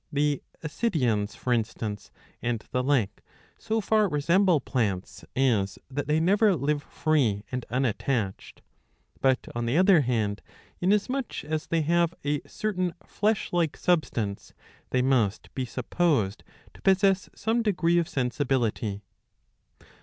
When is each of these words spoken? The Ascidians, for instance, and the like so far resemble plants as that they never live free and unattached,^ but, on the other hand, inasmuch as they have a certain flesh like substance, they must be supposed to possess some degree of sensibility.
The 0.11 0.41
Ascidians, 0.63 1.35
for 1.35 1.53
instance, 1.53 2.09
and 2.41 2.65
the 2.71 2.81
like 2.81 3.21
so 3.59 3.79
far 3.79 4.09
resemble 4.09 4.59
plants 4.59 5.23
as 5.35 5.77
that 5.91 6.07
they 6.07 6.19
never 6.19 6.55
live 6.55 6.81
free 6.81 7.43
and 7.51 7.67
unattached,^ 7.69 8.61
but, 9.21 9.47
on 9.53 9.67
the 9.67 9.77
other 9.77 10.01
hand, 10.01 10.41
inasmuch 10.79 11.43
as 11.45 11.67
they 11.67 11.83
have 11.83 12.15
a 12.25 12.41
certain 12.47 12.95
flesh 13.05 13.53
like 13.53 13.77
substance, 13.77 14.55
they 14.89 15.03
must 15.03 15.53
be 15.53 15.65
supposed 15.65 16.43
to 16.73 16.81
possess 16.81 17.29
some 17.35 17.61
degree 17.61 17.99
of 17.99 18.09
sensibility. 18.09 19.03